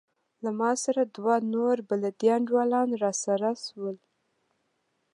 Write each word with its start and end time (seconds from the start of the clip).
له 0.43 0.49
ما 0.59 0.71
سره 0.83 1.01
دوه 1.15 1.35
نور 1.53 1.75
بلدي 1.89 2.27
انډيوالان 2.35 2.89
راسره 3.03 3.51
سول. 3.65 3.95